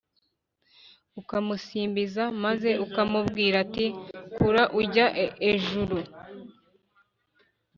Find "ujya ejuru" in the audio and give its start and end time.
4.81-5.97